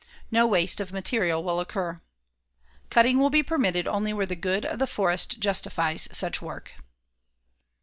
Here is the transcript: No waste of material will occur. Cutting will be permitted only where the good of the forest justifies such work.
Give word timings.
No 0.31 0.47
waste 0.47 0.79
of 0.79 0.91
material 0.91 1.43
will 1.43 1.59
occur. 1.59 2.01
Cutting 2.89 3.19
will 3.19 3.29
be 3.29 3.43
permitted 3.43 3.87
only 3.87 4.13
where 4.13 4.25
the 4.25 4.35
good 4.35 4.65
of 4.65 4.79
the 4.79 4.87
forest 4.87 5.37
justifies 5.39 6.07
such 6.11 6.41
work. 6.41 6.73